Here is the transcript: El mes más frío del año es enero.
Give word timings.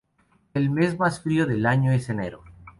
El 0.55 0.71
mes 0.71 0.97
más 0.97 1.19
frío 1.21 1.45
del 1.45 1.67
año 1.67 1.91
es 1.91 2.09
enero. 2.09 2.43